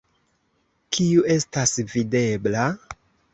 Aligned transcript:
Kiu 0.97 1.25
estas 1.35 1.75
videbla? 1.93 2.65